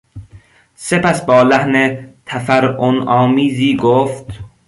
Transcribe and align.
سپس 0.75 1.25
با 1.25 1.43
لحن 1.43 1.97
تفرعن 2.25 3.07
آمیزی 3.07 3.75
گفت... 3.75 4.25